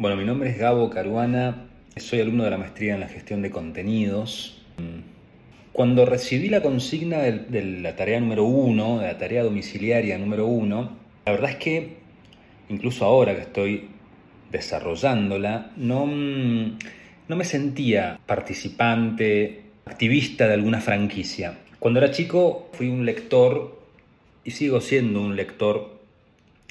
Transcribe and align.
Bueno, 0.00 0.16
mi 0.16 0.24
nombre 0.24 0.48
es 0.48 0.56
Gabo 0.56 0.88
Caruana, 0.88 1.66
soy 1.94 2.22
alumno 2.22 2.44
de 2.44 2.50
la 2.50 2.56
maestría 2.56 2.94
en 2.94 3.00
la 3.00 3.08
gestión 3.08 3.42
de 3.42 3.50
contenidos. 3.50 4.62
Cuando 5.74 6.06
recibí 6.06 6.48
la 6.48 6.62
consigna 6.62 7.18
de, 7.18 7.62
la 7.82 7.94
tarea 7.96 8.18
número 8.18 8.44
uno, 8.44 9.00
de 9.00 9.08
la 9.08 9.18
tarea 9.18 9.42
domiciliaria 9.42 10.16
número 10.16 10.46
uno, 10.46 10.96
la 11.26 11.32
verdad 11.32 11.50
es 11.50 11.56
que 11.56 11.96
incluso 12.70 13.04
ahora 13.04 13.34
que 13.34 13.42
estoy 13.42 13.88
desarrollándola, 14.50 15.72
no, 15.76 16.06
no 16.06 17.36
me 17.36 17.44
sentía 17.44 18.18
participante, 18.24 19.64
activista 19.84 20.48
de 20.48 20.54
alguna 20.54 20.80
franquicia. 20.80 21.58
Cuando 21.78 22.00
era 22.00 22.10
chico 22.10 22.70
fui 22.72 22.88
un 22.88 23.04
lector 23.04 23.78
y 24.44 24.52
sigo 24.52 24.80
siendo 24.80 25.20
un 25.20 25.36
lector 25.36 26.00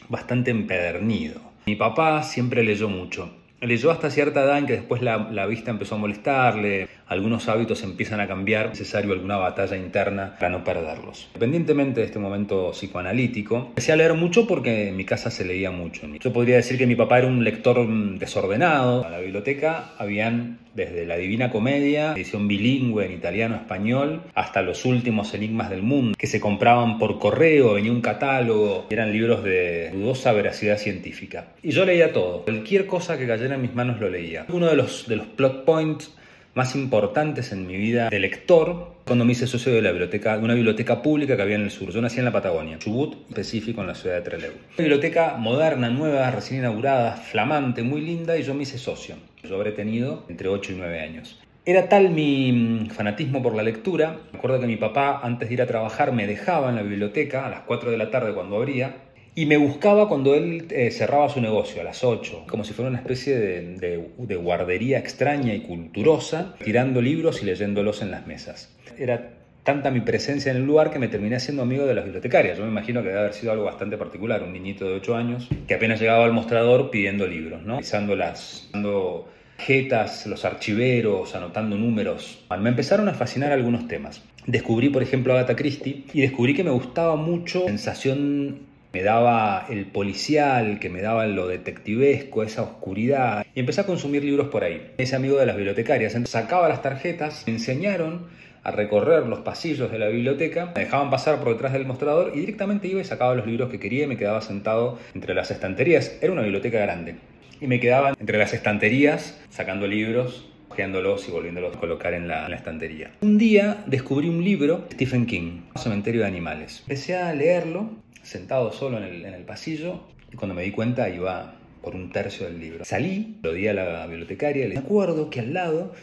bastante 0.10 0.50
empedernido. 0.50 1.49
Mi 1.70 1.76
papá 1.76 2.24
siempre 2.24 2.64
leyó 2.64 2.90
mucho. 2.90 3.30
Leyó 3.62 3.92
hasta 3.92 4.10
cierta 4.10 4.42
edad 4.42 4.58
en 4.58 4.66
que 4.66 4.74
después 4.74 5.04
la, 5.04 5.30
la, 5.30 5.46
vista 5.46 5.70
empezó 5.70 5.94
a 5.94 5.98
molestarle, 6.00 6.88
algunos 7.10 7.50
hábitos 7.50 7.84
empiezan 7.84 8.22
a 8.22 8.28
cambiar, 8.28 8.68
es 8.68 8.80
necesario 8.80 9.14
alguna 9.14 9.38
batalla 9.38 9.76
interna 9.76 10.36
para 10.40 10.50
no 10.50 10.64
perderlos. 10.64 11.28
Independientemente 11.34 12.00
de 12.00 12.06
este 12.06 12.20
momento 12.20 12.72
psicoanalítico, 12.72 13.58
empecé 13.70 13.92
a 13.92 13.96
leer 13.96 14.14
mucho 14.14 14.48
porque 14.48 14.90
en 14.90 14.96
mi 14.96 15.06
casa 15.06 15.32
se 15.32 15.44
leía 15.44 15.72
mucho. 15.72 16.08
Yo 16.20 16.32
podría 16.32 16.56
decir 16.56 16.78
que 16.78 16.86
mi 16.86 16.96
papá 16.96 17.18
era 17.18 17.28
un 17.28 17.44
lector 17.44 17.88
desordenado. 18.18 19.04
A 19.06 19.10
la 19.10 19.20
biblioteca 19.20 19.92
habían 19.98 20.60
desde 20.76 21.06
la 21.06 21.18
Divina 21.18 21.50
Comedia, 21.50 22.14
edición 22.14 22.48
bilingüe 22.48 23.06
en 23.06 23.12
italiano-español, 23.12 24.22
hasta 24.36 24.62
los 24.62 24.86
últimos 24.86 25.34
enigmas 25.34 25.70
del 25.70 25.82
mundo, 25.82 26.16
que 26.18 26.28
se 26.28 26.40
compraban 26.40 27.00
por 27.00 27.20
correo, 27.20 27.74
venía 27.74 27.92
un 27.92 28.02
catálogo, 28.02 28.86
eran 28.90 29.12
libros 29.12 29.44
de 29.44 29.90
dudosa 29.92 30.32
veracidad 30.32 30.78
científica. 30.78 31.48
Y 31.64 31.72
yo 31.72 31.86
leía 31.86 32.14
todo, 32.14 32.44
cualquier 32.44 32.86
cosa 32.86 33.18
que 33.18 33.28
cayera 33.28 33.56
en 33.56 33.62
mis 33.62 33.74
manos 33.74 34.00
lo 34.00 34.10
leía. 34.10 34.46
Uno 34.50 34.68
de 34.68 34.76
los, 34.76 35.08
de 35.08 35.16
los 35.18 35.26
plot 35.26 35.66
points 35.66 36.16
más 36.60 36.76
importantes 36.76 37.54
en 37.54 37.66
mi 37.66 37.78
vida 37.78 38.10
de 38.10 38.20
lector 38.20 38.92
cuando 39.06 39.24
me 39.24 39.32
hice 39.32 39.48
socio 39.48 39.74
de, 39.74 39.82
la 39.82 39.92
biblioteca, 39.92 40.38
de 40.38 40.44
una 40.44 40.56
biblioteca 40.56 41.02
pública 41.02 41.38
que 41.38 41.42
había 41.42 41.56
en 41.56 41.62
el 41.62 41.72
sur. 41.72 41.90
Yo 41.90 42.02
nací 42.02 42.20
en 42.20 42.26
la 42.26 42.34
Patagonia, 42.34 42.78
Chubut, 42.78 43.16
específico 43.30 43.80
en 43.80 43.88
la 43.88 43.96
ciudad 43.96 44.16
de 44.16 44.22
Trelew. 44.24 44.52
Una 44.52 44.78
biblioteca 44.78 45.38
moderna, 45.38 45.90
nueva, 45.90 46.30
recién 46.32 46.60
inaugurada, 46.60 47.16
flamante, 47.16 47.82
muy 47.82 48.02
linda 48.02 48.38
y 48.38 48.44
yo 48.44 48.54
me 48.56 48.64
hice 48.64 48.78
socio. 48.78 49.16
Yo 49.42 49.56
habré 49.56 49.72
tenido 49.72 50.26
entre 50.28 50.50
8 50.50 50.74
y 50.74 50.76
9 50.76 51.00
años. 51.00 51.40
Era 51.66 51.88
tal 51.88 52.10
mi 52.10 52.52
mm, 52.52 52.88
fanatismo 52.88 53.42
por 53.42 53.56
la 53.56 53.64
lectura, 53.64 54.18
me 54.34 54.40
acuerdo 54.40 54.60
que 54.60 54.68
mi 54.68 54.76
papá 54.76 55.22
antes 55.24 55.48
de 55.48 55.54
ir 55.54 55.62
a 55.62 55.66
trabajar 55.66 56.12
me 56.12 56.28
dejaba 56.28 56.70
en 56.72 56.76
la 56.76 56.82
biblioteca 56.82 57.46
a 57.46 57.50
las 57.50 57.62
4 57.62 57.90
de 57.90 57.98
la 57.98 58.12
tarde 58.12 58.34
cuando 58.34 58.58
abría 58.58 58.98
y 59.36 59.46
me 59.46 59.58
buscaba 59.58 60.08
cuando 60.08 60.36
él 60.36 60.68
eh, 60.70 60.92
cerraba 60.92 61.30
su 61.30 61.42
negocio 61.42 61.82
a 61.82 61.84
las 61.84 62.04
8, 62.04 62.46
como 62.50 62.64
si 62.64 62.74
fuera 62.74 62.90
una 62.90 63.00
especie 63.00 63.38
de, 63.38 64.10
de, 64.18 64.36
guardería 64.36 65.00
extraña 65.00 65.54
y 65.54 65.62
culturosa, 65.62 66.56
tirando 66.64 67.02
libros 67.02 67.42
y 67.42 67.46
leyéndolos 67.46 68.02
en 68.02 68.12
las 68.12 68.28
mesas. 68.28 68.76
Era 68.98 69.32
tanta 69.64 69.92
mi 69.92 70.02
presencia 70.02 70.52
en 70.52 70.58
el 70.58 70.66
lugar 70.66 70.92
que 70.92 71.00
me 71.00 71.08
terminé 71.08 71.36
haciendo 71.36 71.62
amigo 71.62 71.86
de 71.86 71.94
las 71.94 72.04
bibliotecarias. 72.04 72.58
Yo 72.58 72.64
me 72.64 72.72
imagino 72.72 73.02
que 73.02 73.10
debe 73.10 73.20
haber 73.20 73.34
sido 73.34 73.52
algo 73.52 73.66
bastante 73.66 73.98
particular, 73.98 74.44
un 74.44 74.54
niñito 74.54 74.86
de 74.86 74.96
8 74.96 75.16
años 75.16 75.48
que 75.68 75.76
apenas 75.76 76.00
llegaba 76.00 76.26
al 76.26 76.34
mostrador 76.34 76.90
pidiendo 76.90 77.28
libros, 77.28 77.64
¿no? 77.64 77.78
Pisándolas, 77.78 78.70
dando 78.74 79.30
jetas, 79.60 80.26
los 80.26 80.46
archiveros, 80.46 81.36
anotando 81.36 81.78
números. 81.78 82.44
Me 82.60 82.70
empezaron 82.70 83.10
a 83.10 83.14
fascinar 83.14 83.52
algunos 83.52 83.88
temas. 83.88 84.24
Descubrí, 84.48 84.90
por 84.90 85.04
ejemplo, 85.04 85.34
Agatha 85.34 85.56
Christie 85.56 86.06
y 86.14 86.22
descubrí 86.22 86.56
que 86.56 86.64
me 86.64 86.72
gustaba 86.72 87.16
mucho 87.16 87.60
la 87.60 87.68
sensación 87.68 88.69
me 88.92 89.04
daba 89.04 89.66
el 89.70 89.86
policial, 89.86 90.80
que 90.80 90.90
me 90.90 91.02
daba 91.02 91.28
lo 91.28 91.48
detectivesco, 91.48 92.44
esa 92.44 92.64
oscuridad. 92.64 93.46
Y 93.54 93.60
empecé 93.60 93.82
a 93.82 93.86
consumir 93.86 94.24
libros 94.24 94.48
por 94.48 94.64
ahí. 94.64 94.92
Ese 94.98 95.16
amigo 95.16 95.38
de 95.38 95.46
las 95.46 95.56
bibliotecarias. 95.56 96.16
sacaba 96.26 96.70
las 96.70 96.82
tarjetas, 96.82 97.44
me 97.46 97.54
enseñaron 97.54 98.28
a 98.64 98.72
recorrer 98.72 99.26
los 99.26 99.40
pasillos 99.40 99.92
de 99.92 100.00
la 100.00 100.08
biblioteca, 100.08 100.74
me 100.76 100.82
dejaban 100.82 101.10
pasar 101.10 101.40
por 101.40 101.54
detrás 101.54 101.72
del 101.72 101.86
mostrador 101.86 102.34
y 102.36 102.42
directamente 102.42 102.88
iba 102.88 103.00
y 103.00 103.06
sacaba 103.06 103.34
los 103.34 103.48
libros 103.48 103.70
que 103.70 103.80
quería 103.80 104.04
y 104.04 104.08
me 104.08 104.18
quedaba 104.18 104.42
sentado 104.42 105.00
entre 105.14 105.34
las 105.34 105.50
estanterías. 105.52 106.18
Era 106.22 106.34
una 106.34 106.42
biblioteca 106.42 106.80
grande. 106.80 107.16
Y 107.62 107.68
me 107.68 107.80
quedaba 107.80 108.16
entre 108.20 108.38
las 108.38 108.54
estanterías 108.54 109.40
sacando 109.50 109.88
libros 109.88 110.46
hojeándolos 110.70 111.28
y 111.28 111.32
volviéndolos 111.32 111.76
a 111.76 111.80
colocar 111.80 112.14
en 112.14 112.28
la, 112.28 112.46
en 112.46 112.52
la, 112.52 112.58
estantería. 112.58 113.12
Un 113.22 113.38
día 113.38 113.84
descubrí 113.88 114.30
un 114.30 114.44
libro 114.44 114.86
Stephen 114.94 115.26
King, 115.26 115.62
Cementerio 115.76 116.22
de 116.22 116.28
Animales. 116.28 116.82
Empecé 116.82 117.18
a 117.18 117.34
leerlo 117.34 117.90
sentado 118.30 118.72
solo 118.72 119.00
en 119.04 119.26
el, 119.26 119.44
pasillo 119.44 120.02
y 120.32 120.36
cuando 120.36 120.54
me 120.54 120.62
di 120.62 120.72
cuenta 120.72 121.10
iba 121.10 121.56
por 121.82 121.96
un 121.96 122.12
tercio 122.12 122.46
del 122.46 122.60
libro. 122.60 122.86
Salí, 122.86 123.38
lo 123.42 123.54
di 123.54 123.68
a 123.68 123.74
la 123.74 124.06
bibliotecaria 124.06 124.68
le 124.68 124.78
acuerdo 124.78 125.32
que 125.32 125.40
al 125.40 125.54
lado 125.54 125.94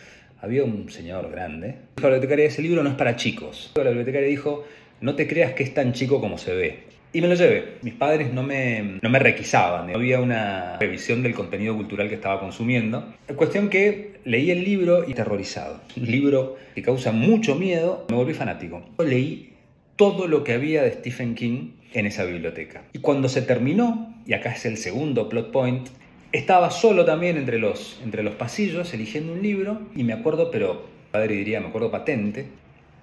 había 0.41 0.65
un 0.65 0.91
señor 0.91 1.31
grande. 1.31 1.77
Dijo 1.97 2.09
la 2.09 2.17
bibliotecaria, 2.17 2.47
ese 2.47 2.63
libro 2.63 2.83
no 2.83 2.91
es 2.91 2.97
para 2.97 3.15
chicos. 3.15 3.71
La 3.77 3.85
bibliotecaria 3.85 4.29
dijo, 4.29 4.65
no 5.01 5.15
te 5.15 5.29
creas 5.29 5.53
que 5.53 5.63
es 5.63 5.73
tan 5.73 5.93
chico 5.93 6.21
como 6.21 6.37
se 6.37 6.55
ve. 6.55 6.79
Y 7.13 7.21
me 7.21 7.29
lo 7.29 7.35
llevé. 7.35 7.77
Mis 7.83 7.95
padres 7.95 8.33
no 8.33 8.43
me, 8.43 8.99
no 9.01 9.09
me 9.09 9.19
requisaban, 9.21 9.87
no 9.87 9.95
había 9.95 10.21
una 10.21 10.79
revisión 10.79 11.23
del 11.23 11.33
contenido 11.33 11.77
cultural 11.77 12.09
que 12.09 12.17
estaba 12.17 12.41
consumiendo. 12.41 13.15
Cuestión 13.37 13.71
que 13.71 14.17
leí 14.25 14.51
el 14.51 14.65
libro 14.65 15.09
y 15.09 15.15
terrorizado. 15.15 15.81
Un 15.97 16.11
libro 16.11 16.57
que 16.75 16.83
causa 16.83 17.13
mucho 17.13 17.55
miedo, 17.55 18.05
me 18.11 18.17
volví 18.17 18.35
fanático. 18.35 18.83
Leí 18.99 19.56
todo 19.97 20.29
lo 20.29 20.45
que 20.45 20.53
había 20.53 20.83
de 20.83 20.93
Stephen 20.93 21.35
King 21.35 21.71
en 21.93 22.07
esa 22.07 22.25
biblioteca. 22.25 22.85
Y 22.93 22.99
cuando 22.99 23.29
se 23.29 23.43
terminó, 23.43 24.15
y 24.27 24.35
acá 24.35 24.53
es 24.53 24.67
el 24.67 24.77
segundo 24.77 25.29
plot 25.29 25.51
point, 25.51 25.89
estaba 26.33 26.71
solo 26.71 27.05
también 27.05 27.37
entre 27.39 27.59
los, 27.59 27.99
entre 28.05 28.23
los 28.23 28.35
pasillos 28.35 28.93
eligiendo 28.93 29.33
un 29.33 29.43
libro 29.43 29.81
y 29.95 30.05
me 30.05 30.13
acuerdo, 30.13 30.51
pero 30.51 30.85
padre 31.11 31.35
diría, 31.37 31.61
me 31.61 31.69
acuerdo 31.69 31.91
patente, 31.91 32.47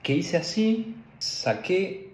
que 0.03 0.13
hice 0.13 0.37
así, 0.37 0.93
saqué 1.17 2.09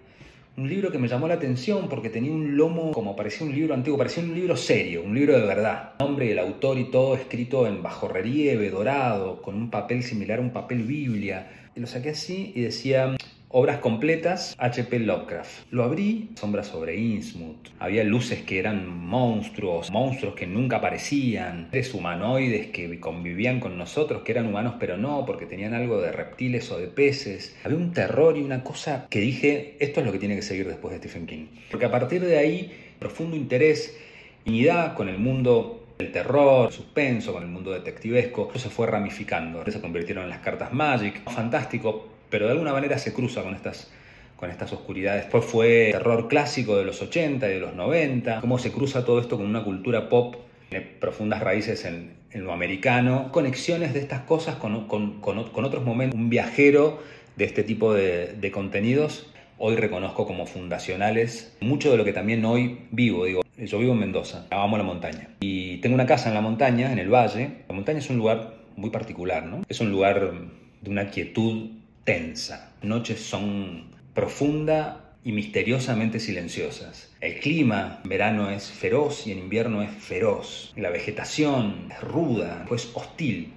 un 0.56 0.68
libro 0.68 0.90
que 0.90 0.98
me 0.98 1.08
llamó 1.08 1.28
la 1.28 1.34
atención 1.34 1.88
porque 1.88 2.08
tenía 2.08 2.32
un 2.32 2.56
lomo 2.56 2.92
como 2.92 3.16
parecía 3.16 3.46
un 3.46 3.54
libro 3.54 3.74
antiguo, 3.74 3.98
parecía 3.98 4.22
un 4.22 4.34
libro 4.34 4.56
serio, 4.56 5.02
un 5.04 5.14
libro 5.14 5.38
de 5.38 5.46
verdad. 5.46 5.92
El 5.98 6.06
nombre, 6.06 6.32
el 6.32 6.38
autor 6.38 6.78
y 6.78 6.90
todo 6.90 7.14
escrito 7.14 7.66
en 7.66 7.82
bajo 7.82 8.08
relieve, 8.08 8.70
dorado, 8.70 9.42
con 9.42 9.56
un 9.56 9.70
papel 9.70 10.02
similar 10.02 10.38
a 10.38 10.42
un 10.42 10.50
papel 10.50 10.82
Biblia. 10.82 11.70
Y 11.74 11.80
lo 11.80 11.86
saqué 11.86 12.10
así 12.10 12.52
y 12.54 12.62
decía 12.62 13.16
Obras 13.52 13.78
completas, 13.78 14.54
H.P. 14.58 15.00
Lovecraft. 15.00 15.72
Lo 15.72 15.82
abrí, 15.82 16.30
sombras 16.36 16.68
sobre 16.68 16.96
Innsmouth. 16.96 17.70
Había 17.80 18.04
luces 18.04 18.42
que 18.42 18.60
eran 18.60 18.88
monstruos, 18.88 19.90
monstruos 19.90 20.36
que 20.36 20.46
nunca 20.46 20.76
aparecían, 20.76 21.66
seres 21.72 21.92
humanoides 21.92 22.68
que 22.68 23.00
convivían 23.00 23.58
con 23.58 23.76
nosotros, 23.76 24.22
que 24.22 24.30
eran 24.30 24.46
humanos 24.46 24.74
pero 24.78 24.96
no, 24.96 25.26
porque 25.26 25.46
tenían 25.46 25.74
algo 25.74 26.00
de 26.00 26.12
reptiles 26.12 26.70
o 26.70 26.78
de 26.78 26.86
peces. 26.86 27.56
Había 27.64 27.76
un 27.76 27.92
terror 27.92 28.36
y 28.36 28.42
una 28.42 28.62
cosa 28.62 29.08
que 29.10 29.18
dije, 29.18 29.74
esto 29.80 29.98
es 29.98 30.06
lo 30.06 30.12
que 30.12 30.20
tiene 30.20 30.36
que 30.36 30.42
seguir 30.42 30.68
después 30.68 30.92
de 30.92 30.98
Stephen 30.98 31.26
King. 31.26 31.46
Porque 31.72 31.86
a 31.86 31.90
partir 31.90 32.24
de 32.24 32.38
ahí, 32.38 32.70
profundo 33.00 33.34
interés, 33.34 33.98
unidad 34.46 34.94
con 34.94 35.08
el 35.08 35.18
mundo 35.18 35.88
el 35.98 36.12
terror, 36.12 36.68
el 36.68 36.72
suspenso, 36.72 37.32
con 37.32 37.42
el 37.42 37.48
mundo 37.48 37.72
detectivesco, 37.72 38.48
eso 38.54 38.68
se 38.68 38.70
fue 38.70 38.86
ramificando. 38.86 39.64
Se 39.66 39.80
convirtieron 39.80 40.22
en 40.22 40.30
las 40.30 40.38
cartas 40.38 40.72
Magic. 40.72 41.28
Fantástico, 41.28 42.06
pero 42.30 42.46
de 42.46 42.52
alguna 42.52 42.72
manera 42.72 42.98
se 42.98 43.12
cruza 43.12 43.42
con 43.42 43.54
estas, 43.54 43.90
con 44.36 44.50
estas 44.50 44.72
oscuridades. 44.72 45.24
Después 45.24 45.44
fue 45.44 45.90
terror 45.92 46.28
clásico 46.28 46.76
de 46.76 46.84
los 46.84 47.02
80 47.02 47.48
y 47.48 47.54
de 47.54 47.60
los 47.60 47.74
90, 47.74 48.40
cómo 48.40 48.58
se 48.58 48.72
cruza 48.72 49.04
todo 49.04 49.20
esto 49.20 49.36
con 49.36 49.46
una 49.46 49.64
cultura 49.64 50.08
pop, 50.08 50.36
tiene 50.68 50.86
profundas 50.86 51.40
raíces 51.40 51.84
en, 51.84 52.18
lo 52.32 52.52
americano, 52.52 53.32
conexiones 53.32 53.92
de 53.92 53.98
estas 53.98 54.20
cosas 54.20 54.54
con, 54.54 54.74
otros 54.84 55.84
momentos. 55.84 56.18
Un 56.18 56.30
viajero 56.30 57.02
de 57.36 57.44
este 57.44 57.64
tipo 57.64 57.92
de, 57.92 58.34
de 58.34 58.50
contenidos 58.52 59.30
hoy 59.62 59.76
reconozco 59.76 60.26
como 60.26 60.46
fundacionales 60.46 61.54
mucho 61.60 61.90
de 61.90 61.98
lo 61.98 62.04
que 62.04 62.12
también 62.12 62.44
hoy 62.44 62.78
vivo. 62.90 63.26
Digo, 63.26 63.42
yo 63.58 63.78
vivo 63.78 63.92
en 63.92 64.00
Mendoza, 64.00 64.46
amo 64.50 64.78
la 64.78 64.82
montaña 64.82 65.28
y 65.40 65.76
tengo 65.78 65.94
una 65.94 66.06
casa 66.06 66.28
en 66.28 66.34
la 66.34 66.40
montaña, 66.40 66.92
en 66.92 66.98
el 66.98 67.10
valle. 67.10 67.50
La 67.68 67.74
montaña 67.74 67.98
es 67.98 68.08
un 68.08 68.16
lugar 68.16 68.54
muy 68.76 68.90
particular, 68.90 69.44
¿no? 69.44 69.62
Es 69.68 69.80
un 69.80 69.90
lugar 69.92 70.32
de 70.80 70.90
una 70.90 71.10
quietud 71.10 71.70
tensa. 72.04 72.72
Noches 72.82 73.20
son 73.20 73.90
profunda 74.14 75.14
y 75.24 75.32
misteriosamente 75.32 76.18
silenciosas. 76.20 77.12
El 77.20 77.40
clima 77.40 78.00
en 78.02 78.08
verano 78.08 78.50
es 78.50 78.70
feroz 78.70 79.26
y 79.26 79.32
en 79.32 79.38
invierno 79.38 79.82
es 79.82 79.90
feroz. 79.90 80.72
La 80.76 80.90
vegetación 80.90 81.88
es 81.90 82.00
ruda, 82.00 82.64
pues 82.68 82.90
hostil. 82.94 83.52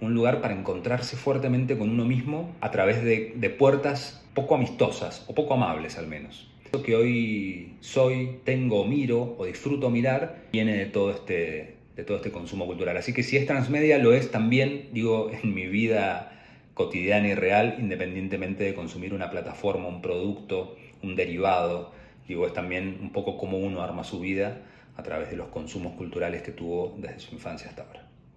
Un 0.00 0.14
lugar 0.14 0.40
para 0.40 0.54
encontrarse 0.54 1.16
fuertemente 1.16 1.76
con 1.76 1.90
uno 1.90 2.04
mismo 2.04 2.54
a 2.60 2.70
través 2.70 3.02
de, 3.02 3.34
de 3.36 3.50
puertas 3.50 4.22
poco 4.34 4.54
amistosas 4.54 5.24
o 5.26 5.34
poco 5.34 5.54
amables 5.54 5.98
al 5.98 6.06
menos. 6.06 6.48
Lo 6.72 6.82
que 6.82 6.96
hoy 6.96 7.74
soy, 7.80 8.38
tengo, 8.44 8.84
miro 8.84 9.36
o 9.38 9.44
disfruto 9.44 9.90
mirar 9.90 10.46
viene 10.52 10.76
de 10.76 10.86
todo 10.86 11.10
este 11.10 11.76
de 11.96 12.04
todo 12.04 12.16
este 12.16 12.30
consumo 12.30 12.66
cultural. 12.66 12.96
Así 12.96 13.12
que 13.12 13.22
si 13.22 13.36
es 13.36 13.46
transmedia, 13.46 13.98
lo 13.98 14.14
es 14.14 14.30
también, 14.30 14.88
digo, 14.92 15.30
en 15.30 15.52
mi 15.54 15.66
vida 15.66 16.41
cotidiana 16.74 17.28
y 17.28 17.34
real, 17.34 17.76
independientemente 17.78 18.64
de 18.64 18.74
consumir 18.74 19.14
una 19.14 19.30
plataforma, 19.30 19.88
un 19.88 20.02
producto, 20.02 20.76
un 21.02 21.16
derivado. 21.16 21.92
Digo, 22.26 22.46
es 22.46 22.52
también 22.52 22.98
un 23.00 23.12
poco 23.12 23.36
como 23.36 23.58
uno 23.58 23.82
arma 23.82 24.04
su 24.04 24.20
vida 24.20 24.58
a 24.96 25.02
través 25.02 25.30
de 25.30 25.36
los 25.36 25.48
consumos 25.48 25.94
culturales 25.94 26.42
que 26.42 26.52
tuvo 26.52 26.94
desde 26.98 27.20
su 27.20 27.34
infancia 27.34 27.68
hasta 27.68 27.82
ahora. 27.82 28.11